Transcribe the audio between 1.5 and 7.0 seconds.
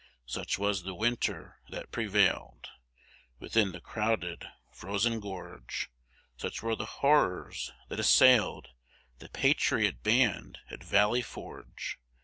that prevailed Within the crowded, frozen gorge; Such were the